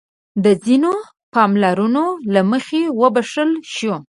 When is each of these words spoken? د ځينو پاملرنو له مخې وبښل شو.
د 0.43 0.45
ځينو 0.65 0.93
پاملرنو 1.33 2.05
له 2.33 2.41
مخې 2.51 2.81
وبښل 3.01 3.49
شو. 3.75 3.93